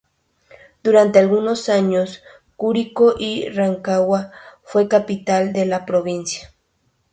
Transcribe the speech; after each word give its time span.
Durante 0.81 1.19
algunos 1.19 1.69
años 1.69 2.23
Curicó 2.55 3.13
y 3.19 3.49
Rancagua 3.49 4.31
fueron 4.63 4.89
capitales 4.89 5.53
de 5.53 5.67
la 5.67 5.85
provincia. 5.85 6.55